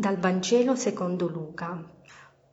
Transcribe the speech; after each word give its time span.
Dal 0.00 0.16
Vangelo 0.16 0.76
secondo 0.76 1.28
Luca. 1.28 1.78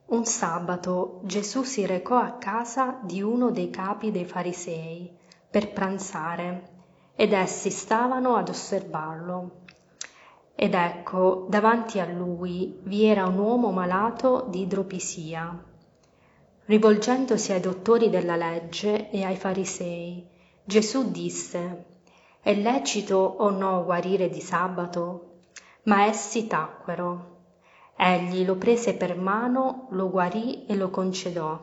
Un 0.08 0.26
sabato 0.26 1.22
Gesù 1.24 1.64
si 1.64 1.86
recò 1.86 2.18
a 2.18 2.34
casa 2.34 3.00
di 3.02 3.22
uno 3.22 3.52
dei 3.52 3.70
capi 3.70 4.12
dei 4.12 4.26
farisei 4.26 5.10
per 5.50 5.72
pranzare 5.72 6.72
ed 7.16 7.32
essi 7.32 7.70
stavano 7.70 8.36
ad 8.36 8.50
osservarlo. 8.50 9.62
Ed 10.56 10.74
ecco, 10.74 11.48
davanti 11.50 12.02
a 12.02 12.06
lui 12.06 12.82
vi 12.84 13.06
era 13.06 13.26
un 13.26 13.38
uomo 13.38 13.72
malato 13.72 14.46
di 14.50 14.64
idropisia. 14.64 15.58
Rivolgendosi 16.66 17.54
ai 17.54 17.62
dottori 17.62 18.10
della 18.10 18.36
legge 18.36 19.10
e 19.10 19.24
ai 19.24 19.38
farisei, 19.38 20.28
Gesù 20.66 21.12
disse, 21.12 21.86
È 22.42 22.54
lecito 22.54 23.16
o 23.16 23.50
no 23.52 23.86
guarire 23.86 24.28
di 24.28 24.42
sabato? 24.42 25.44
Ma 25.84 26.04
essi 26.04 26.46
tacquero. 26.46 27.36
Egli 28.00 28.46
lo 28.46 28.56
prese 28.56 28.94
per 28.94 29.18
mano, 29.18 29.88
lo 29.90 30.10
guarì 30.12 30.68
e 30.68 30.76
lo 30.76 30.92
concedò. 30.92 31.60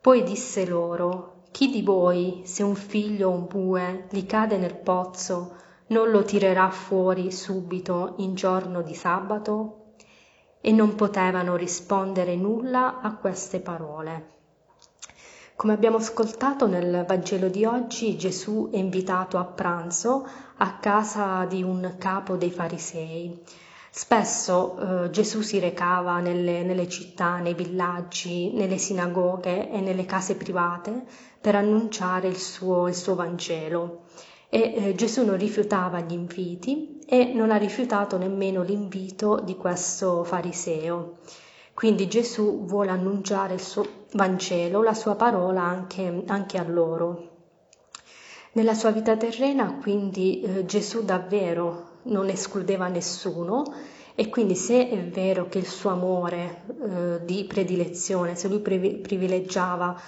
Poi 0.00 0.22
disse 0.22 0.64
loro, 0.64 1.42
Chi 1.50 1.70
di 1.70 1.82
voi, 1.82 2.42
se 2.44 2.62
un 2.62 2.76
figlio 2.76 3.30
o 3.30 3.32
un 3.32 3.46
bue 3.46 4.06
gli 4.10 4.24
cade 4.24 4.56
nel 4.56 4.76
pozzo, 4.76 5.56
non 5.88 6.10
lo 6.10 6.22
tirerà 6.22 6.70
fuori 6.70 7.32
subito 7.32 8.14
in 8.18 8.36
giorno 8.36 8.82
di 8.82 8.94
sabato? 8.94 9.94
E 10.60 10.70
non 10.70 10.94
potevano 10.94 11.56
rispondere 11.56 12.36
nulla 12.36 13.00
a 13.00 13.16
queste 13.16 13.58
parole. 13.58 14.36
Come 15.56 15.72
abbiamo 15.72 15.96
ascoltato 15.96 16.68
nel 16.68 17.04
Vangelo 17.04 17.48
di 17.48 17.64
oggi, 17.64 18.16
Gesù 18.16 18.68
è 18.70 18.76
invitato 18.76 19.38
a 19.38 19.44
pranzo 19.44 20.24
a 20.58 20.78
casa 20.78 21.44
di 21.46 21.64
un 21.64 21.96
capo 21.98 22.36
dei 22.36 22.52
farisei. 22.52 23.42
Spesso 23.90 25.04
eh, 25.06 25.10
Gesù 25.10 25.40
si 25.40 25.58
recava 25.58 26.20
nelle, 26.20 26.62
nelle, 26.62 26.88
città, 26.88 27.38
nei 27.38 27.54
villaggi, 27.54 28.52
nelle 28.52 28.78
sinagoghe 28.78 29.70
e 29.70 29.80
nelle 29.80 30.04
case 30.04 30.36
private 30.36 31.04
per 31.40 31.54
annunciare 31.54 32.28
il 32.28 32.36
suo, 32.36 32.88
il 32.88 32.94
suo 32.94 33.14
Vangelo. 33.14 34.04
E 34.50 34.74
eh, 34.74 34.94
Gesù 34.94 35.24
non 35.24 35.36
rifiutava 35.36 36.00
gli 36.00 36.12
inviti 36.12 36.98
e 37.06 37.32
non 37.34 37.50
ha 37.50 37.56
rifiutato 37.56 38.18
nemmeno 38.18 38.62
l'invito 38.62 39.40
di 39.42 39.56
questo 39.56 40.24
fariseo. 40.24 41.18
Quindi 41.72 42.08
Gesù 42.08 42.64
vuole 42.66 42.90
annunciare 42.90 43.54
il 43.54 43.60
suo 43.60 44.06
Vangelo, 44.12 44.82
la 44.82 44.94
sua 44.94 45.14
parola 45.14 45.62
anche, 45.62 46.24
anche 46.26 46.58
a 46.58 46.64
loro. 46.64 47.36
Nella 48.52 48.74
sua 48.74 48.90
vita 48.90 49.16
terrena 49.16 49.78
quindi 49.80 50.40
eh, 50.40 50.64
Gesù 50.64 51.04
davvero 51.04 51.97
non 52.08 52.28
escludeva 52.28 52.88
nessuno 52.88 53.64
e 54.14 54.28
quindi 54.28 54.56
se 54.56 54.88
è 54.88 55.04
vero 55.04 55.48
che 55.48 55.58
il 55.58 55.66
suo 55.66 55.90
amore 55.90 56.62
eh, 56.82 57.24
di 57.24 57.44
predilezione, 57.44 58.34
se 58.34 58.48
lui 58.48 58.60
privilegiava 58.60 60.00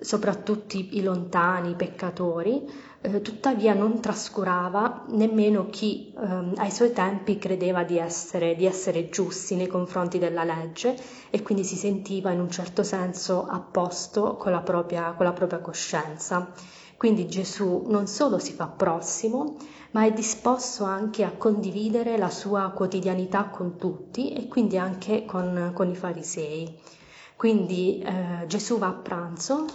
soprattutto 0.00 0.76
i 0.76 1.02
lontani, 1.02 1.70
i 1.70 1.74
peccatori, 1.74 2.68
eh, 3.00 3.20
tuttavia 3.20 3.74
non 3.74 4.00
trascurava 4.00 5.04
nemmeno 5.08 5.68
chi 5.70 6.12
eh, 6.12 6.52
ai 6.56 6.70
suoi 6.70 6.92
tempi 6.92 7.38
credeva 7.38 7.84
di 7.84 7.98
essere, 7.98 8.54
di 8.56 8.66
essere, 8.66 9.08
giusti 9.08 9.54
nei 9.56 9.66
confronti 9.66 10.18
della 10.18 10.44
legge 10.44 10.96
e 11.30 11.42
quindi 11.42 11.64
si 11.64 11.76
sentiva 11.76 12.30
in 12.30 12.40
un 12.40 12.50
certo 12.50 12.82
senso 12.82 13.46
a 13.46 13.60
posto 13.60 14.36
con 14.36 14.52
la 14.52 14.60
propria, 14.60 15.12
con 15.12 15.24
la 15.24 15.32
propria 15.32 15.60
coscienza. 15.60 16.52
Quindi 16.96 17.26
Gesù 17.26 17.84
non 17.88 18.06
solo 18.06 18.38
si 18.38 18.52
fa 18.52 18.66
prossimo, 18.66 19.56
ma 19.90 20.04
è 20.04 20.12
disposto 20.12 20.84
anche 20.84 21.22
a 21.22 21.30
condividere 21.30 22.16
la 22.16 22.30
sua 22.30 22.70
quotidianità 22.70 23.44
con 23.44 23.76
tutti 23.76 24.32
e 24.32 24.48
quindi 24.48 24.76
anche 24.76 25.24
con, 25.24 25.70
con 25.74 25.88
i 25.88 25.94
farisei. 25.94 26.78
Quindi 27.36 28.00
eh, 28.00 28.46
Gesù 28.46 28.78
va 28.78 28.88
a 28.88 28.92
pranzo 28.92 29.66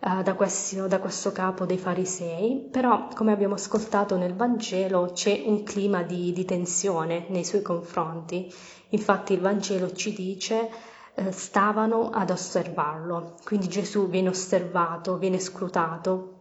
eh, 0.00 0.22
da, 0.22 0.34
questo, 0.34 0.86
da, 0.86 0.98
questo, 0.98 1.32
capo 1.32 1.64
dei 1.64 1.78
farisei, 1.78 2.68
però 2.70 3.08
come 3.14 3.32
abbiamo 3.32 3.54
ascoltato 3.54 4.16
nel 4.16 4.34
Vangelo 4.34 5.10
c'è 5.12 5.42
un 5.44 5.62
clima 5.62 6.02
di, 6.02 6.32
di 6.32 6.44
tensione 6.44 7.26
nei 7.28 7.44
suoi 7.44 7.62
confronti. 7.62 8.52
Infatti 8.90 9.32
il 9.32 9.40
Vangelo 9.40 9.92
ci 9.92 10.12
dice 10.12 10.70
eh, 11.14 11.32
stavano 11.32 12.10
ad 12.10 12.30
osservarlo, 12.30 13.36
quindi 13.44 13.68
Gesù 13.68 14.08
viene 14.08 14.28
osservato, 14.28 15.18
viene 15.18 15.38
scrutato. 15.38 16.35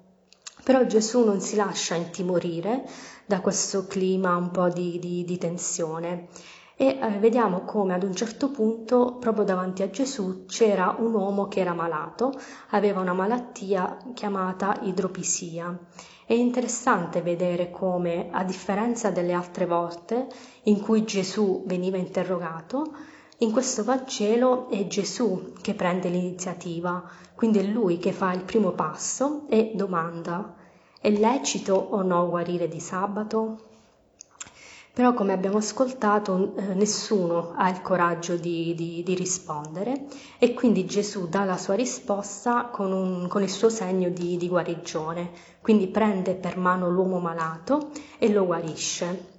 Però 0.66 0.84
Gesù 0.88 1.24
non 1.24 1.42
si 1.42 1.56
lascia 1.56 1.94
intimorire 1.94 2.90
da 3.28 3.40
questo 3.40 3.86
clima 3.86 4.36
un 4.36 4.50
po' 4.50 4.70
di, 4.70 4.98
di, 4.98 5.24
di 5.24 5.38
tensione 5.38 6.28
e 6.76 6.98
eh, 7.00 7.20
vediamo 7.20 7.62
come 7.62 7.94
ad 7.94 8.02
un 8.02 8.16
certo 8.16 8.50
punto 8.50 9.18
proprio 9.20 9.46
davanti 9.46 9.84
a 9.84 9.92
Gesù 9.92 10.46
c'era 10.48 10.96
un 10.98 11.14
uomo 11.14 11.48
che 11.48 11.60
era 11.60 11.76
malato, 11.76 12.34
aveva 12.72 13.00
una 13.00 13.14
malattia 13.14 13.96
chiamata 14.16 14.80
idropisia. 14.82 15.78
È 16.26 16.34
interessante 16.34 17.22
vedere 17.22 17.70
come, 17.70 18.30
a 18.32 18.44
differenza 18.44 19.12
delle 19.12 19.34
altre 19.34 19.68
volte 19.68 20.26
in 20.64 20.82
cui 20.82 21.06
Gesù 21.06 21.62
veniva 21.68 21.98
interrogato, 21.98 22.92
in 23.40 23.52
questo 23.52 23.84
Vangelo 23.84 24.70
è 24.70 24.88
Gesù 24.88 25.52
che 25.62 25.74
prende 25.74 26.08
l'iniziativa, 26.08 27.04
quindi 27.34 27.60
è 27.60 27.64
lui 27.64 27.98
che 27.98 28.14
fa 28.14 28.32
il 28.32 28.44
primo 28.44 28.72
passo 28.72 29.44
e 29.50 29.72
domanda: 29.76 30.56
è 31.02 31.10
lecito 31.10 31.74
o 31.74 32.02
no 32.02 32.30
guarire 32.30 32.70
di 32.70 32.80
sabato? 32.80 33.74
Però 34.94 35.14
come 35.14 35.34
abbiamo 35.34 35.58
ascoltato 35.58 36.56
eh, 36.56 36.74
nessuno 36.74 37.52
ha 37.58 37.68
il 37.68 37.82
coraggio 37.82 38.38
di, 38.38 38.74
di, 38.74 39.04
di, 39.04 39.14
rispondere 39.14 40.06
e 40.40 40.54
quindi 40.54 40.86
Gesù 40.86 41.28
dà 41.28 41.44
la 41.44 41.58
sua 41.58 41.74
risposta 41.74 42.70
con, 42.72 42.94
un, 42.94 43.28
con 43.28 43.44
il 43.44 43.50
suo 43.50 43.68
segno 43.68 44.08
di, 44.08 44.38
di, 44.38 44.48
guarigione, 44.48 45.32
quindi 45.60 45.88
prende 45.88 46.36
per 46.36 46.58
mano 46.58 46.90
l'uomo 46.90 47.20
malato 47.20 47.90
e 48.18 48.32
lo 48.32 48.46
guarisce. 48.46 49.35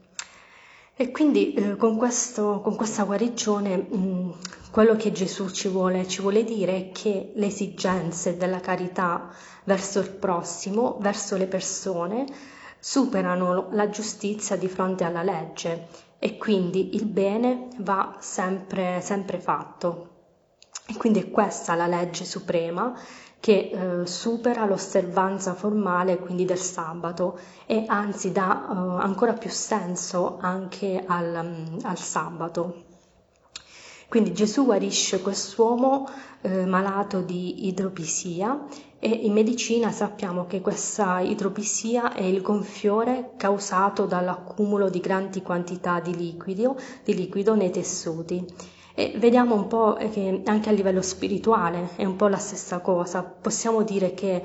E 0.99 1.11
quindi 1.11 1.53
eh, 1.53 1.77
con, 1.77 1.99
questo, 1.99 2.61
con, 2.63 2.75
questa 2.75 3.05
guarigione 3.05 3.77
mh, 3.77 3.97
mm, 3.97 4.31
quello 4.71 4.97
che 4.97 5.13
Gesù 5.13 5.51
ci 5.51 5.69
vuole, 5.69 6.09
ci 6.09 6.23
vuole 6.23 6.43
dire 6.43 6.77
è 6.77 6.91
che 6.91 7.33
le 7.35 7.47
esigenze 7.47 8.39
della 8.39 8.61
carità 8.61 9.31
verso 9.65 9.99
il 10.01 10.09
prossimo, 10.09 10.97
verso 10.99 11.37
le 11.37 11.49
persone, 11.49 12.25
superano 12.79 13.69
la 13.73 13.91
giustizia 13.91 14.57
di 14.57 14.69
fronte 14.69 15.05
alla 15.05 15.23
legge 15.23 15.87
e 16.19 16.39
quindi 16.39 16.95
il 16.95 17.05
bene 17.05 17.69
va 17.81 18.17
sempre, 18.21 19.03
sempre 19.03 19.39
fatto. 19.39 20.09
E 20.87 20.97
quindi 20.97 21.21
è 21.21 21.31
questa 21.31 21.75
la 21.75 21.87
legge 21.87 22.25
suprema 22.25 22.99
che 23.47 23.71
eh, 24.03 24.07
supera 24.09 24.67
l'osservanza 24.67 25.55
formale 25.55 26.19
quindi 26.19 26.45
del 26.45 26.59
sabato 26.59 27.39
e 27.65 27.85
anzi 27.87 28.33
dà 28.33 28.67
eh, 28.69 29.05
ancora 29.05 29.35
più 29.35 29.51
senso 29.51 30.39
anche 30.41 31.05
al, 31.07 31.79
al 31.81 31.97
sabato. 31.97 32.83
Quindi 34.09 34.33
Gesù 34.33 34.65
guarisce 34.65 35.23
quest'uomo 35.23 36.09
eh, 36.41 36.67
malato 36.67 37.21
di 37.21 37.69
idropisia 37.69 38.67
e 38.99 39.11
in 39.11 39.33
medicina 39.33 39.93
sappiamo 39.93 40.47
che 40.47 40.61
questa 40.61 41.21
idropisia 41.21 42.15
è 42.15 42.23
il 42.23 42.43
gonfiore 42.43 43.35
causato 43.37 44.07
dall'accumulo 44.07 44.89
di 44.89 44.99
grandi 44.99 45.41
quantità 45.43 46.01
di 46.01 46.17
liquido, 46.17 46.77
di 47.05 47.15
liquido 47.15 47.55
nei 47.55 47.71
tessuti. 47.71 48.45
E 48.99 49.13
vediamo 49.19 49.55
un 49.55 49.67
po' 49.67 49.99
che 50.11 50.41
anche 50.47 50.71
a 50.71 50.73
livello 50.73 51.03
spirituale 51.03 51.91
è 51.97 52.07
un 52.07 52.17
po' 52.17 52.29
la 52.29 52.39
stessa 52.39 52.79
cosa. 52.79 53.23
Possiamo 53.23 53.83
dire 53.83 54.15
che 54.15 54.43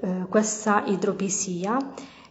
eh, 0.00 0.26
questa 0.28 0.82
idropisia 0.86 1.76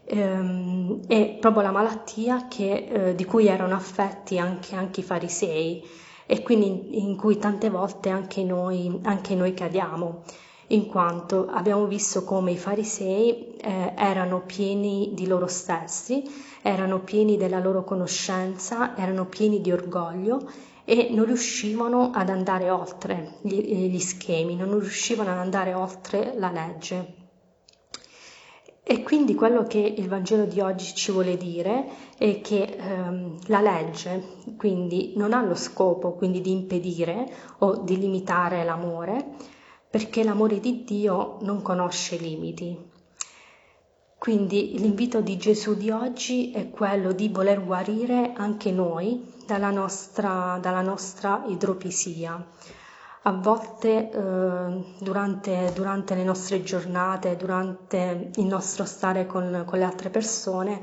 ehm, 0.03 1.07
è 1.07 1.37
proprio 1.39 1.61
la 1.63 1.71
malattia 1.71 2.49
che, 2.49 2.73
eh, 2.73 3.15
di 3.15 3.23
cui 3.23 3.47
erano 3.47 3.73
affetti 3.73 4.37
anche, 4.37 4.75
anche 4.75 4.99
i 4.99 5.03
farisei 5.03 5.81
e 6.25 6.41
quindi 6.41 6.67
in, 6.67 7.07
in 7.07 7.15
cui 7.15 7.37
tante 7.37 7.69
volte 7.69 8.09
anche 8.09 8.43
noi, 8.43 8.99
anche 9.03 9.33
noi 9.33 9.53
cadiamo 9.53 10.23
in 10.67 10.87
quanto 10.87 11.47
abbiamo 11.49 11.85
visto 11.85 12.25
come 12.25 12.51
i 12.51 12.57
farisei 12.57 13.55
eh, 13.55 13.93
erano 13.95 14.41
pieni 14.41 15.11
di 15.13 15.25
loro 15.25 15.47
stessi, 15.47 16.21
erano 16.61 16.99
pieni 16.99 17.37
della 17.37 17.59
loro 17.59 17.85
conoscenza, 17.85 18.97
erano 18.97 19.25
pieni 19.25 19.61
di 19.61 19.71
orgoglio 19.71 20.41
e 20.85 21.09
non 21.11 21.25
riuscivano 21.25 22.11
ad 22.13 22.29
andare 22.29 22.69
oltre 22.69 23.37
gli, 23.41 23.89
gli 23.89 23.99
schemi, 23.99 24.55
non 24.55 24.79
riuscivano 24.79 25.31
ad 25.31 25.37
andare 25.37 25.73
oltre 25.73 26.33
la 26.37 26.51
legge. 26.51 27.19
E 28.83 29.03
quindi 29.03 29.35
quello 29.35 29.63
che 29.63 29.77
il 29.77 30.09
Vangelo 30.09 30.45
di 30.45 30.59
oggi 30.59 30.93
ci 30.95 31.11
vuole 31.11 31.37
dire 31.37 31.85
è 32.17 32.41
che 32.41 32.63
ehm, 32.63 33.37
la 33.45 33.61
legge 33.61 34.37
quindi 34.57 35.13
non 35.15 35.33
ha 35.33 35.41
lo 35.43 35.55
scopo 35.55 36.13
quindi 36.13 36.41
di 36.41 36.51
impedire 36.51 37.31
o 37.59 37.77
di 37.83 37.97
limitare 37.97 38.63
l'amore, 38.63 39.35
perché 39.89 40.23
l'amore 40.23 40.59
di 40.59 40.83
Dio 40.83 41.37
non 41.41 41.61
conosce 41.61 42.17
limiti. 42.17 42.90
Quindi 44.21 44.77
l'invito 44.77 45.19
di 45.19 45.35
Gesù 45.35 45.73
di 45.73 45.89
oggi 45.89 46.51
è 46.51 46.69
quello 46.69 47.11
di 47.11 47.29
voler 47.29 47.65
guarire 47.65 48.33
anche 48.35 48.71
noi 48.71 49.25
dalla 49.47 49.71
nostra, 49.71 50.59
dalla 50.61 50.83
nostra 50.83 51.43
idropisia. 51.47 52.45
A 53.23 53.31
volte 53.31 54.11
eh, 54.11 54.83
durante, 54.99 55.71
durante, 55.73 56.13
le 56.13 56.23
nostre 56.23 56.61
giornate, 56.61 57.35
durante 57.35 58.29
il 58.35 58.45
nostro 58.45 58.85
stare 58.85 59.25
con, 59.25 59.63
con 59.65 59.79
le 59.79 59.85
altre 59.85 60.11
persone, 60.11 60.79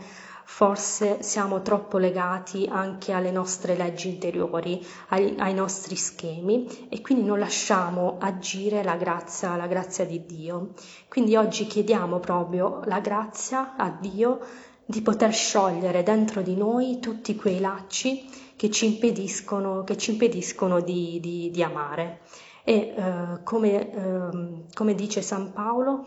forse 0.50 1.22
siamo 1.22 1.60
troppo 1.60 1.98
legati 1.98 2.66
anche 2.68 3.12
alle 3.12 3.30
nostre 3.30 3.76
leggi 3.76 4.08
interiori, 4.08 4.84
ai, 5.08 5.34
ai, 5.38 5.52
nostri 5.52 5.94
schemi 5.94 6.88
e 6.88 7.02
quindi 7.02 7.24
non 7.24 7.38
lasciamo 7.38 8.16
agire 8.18 8.82
la 8.82 8.96
grazia, 8.96 9.54
la 9.56 9.66
grazia 9.66 10.06
di 10.06 10.24
Dio. 10.24 10.70
Quindi 11.06 11.36
oggi 11.36 11.66
chiediamo 11.66 12.18
proprio 12.18 12.80
la 12.86 12.98
grazia 12.98 13.76
a 13.76 13.90
Dio 13.90 14.40
di 14.84 15.02
poter 15.02 15.32
sciogliere 15.34 16.02
dentro 16.02 16.40
di 16.40 16.56
noi 16.56 16.98
tutti 16.98 17.36
quei 17.36 17.60
lacci 17.60 18.26
che 18.56 18.70
ci 18.70 18.86
impediscono, 18.86 19.84
che 19.84 19.98
ci 19.98 20.12
impediscono 20.12 20.80
di, 20.80 21.20
di, 21.20 21.50
di 21.52 21.62
amare. 21.62 22.20
E 22.64 22.94
eh, 22.96 23.42
come, 23.44 23.92
eh, 23.92 24.64
come 24.72 24.94
dice 24.94 25.22
San 25.22 25.52
Paolo, 25.52 26.04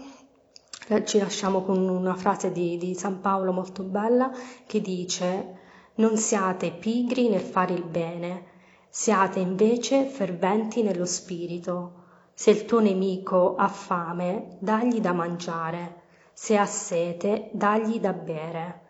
eh, 0.91 1.05
ci 1.05 1.19
lasciamo 1.19 1.61
con 1.61 1.77
una 1.87 2.15
frase 2.15 2.51
di, 2.51 2.77
di 2.77 2.93
San 2.95 3.21
Paolo 3.21 3.51
molto 3.51 3.83
bella 3.83 4.31
che 4.65 4.81
dice 4.81 5.59
non 5.95 6.17
siate 6.17 6.71
pigri 6.71 7.29
nel 7.29 7.41
fare 7.41 7.73
il 7.73 7.83
bene, 7.83 8.45
siate 8.89 9.39
invece 9.39 10.05
ferventi 10.05 10.83
nello 10.83 11.05
spirito. 11.05 11.99
Se 12.33 12.51
il 12.51 12.65
tuo 12.65 12.79
nemico 12.79 13.55
ha 13.55 13.67
fame, 13.67 14.57
dagli 14.59 14.99
da 14.99 15.13
mangiare, 15.13 16.01
se 16.33 16.57
ha 16.57 16.65
sete, 16.65 17.49
dagli 17.53 17.99
da 17.99 18.13
bere. 18.13 18.81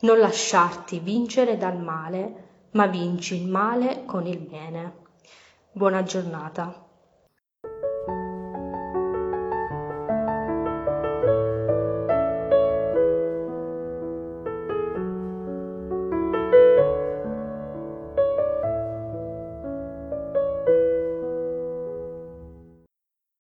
Non 0.00 0.18
lasciarti 0.18 0.98
vincere 1.00 1.56
dal 1.56 1.78
male, 1.78 2.68
ma 2.72 2.86
vinci 2.86 3.36
il 3.36 3.48
male 3.48 4.04
con 4.04 4.26
il 4.26 4.38
bene. 4.38 4.94
Buona 5.72 6.02
giornata. 6.02 6.89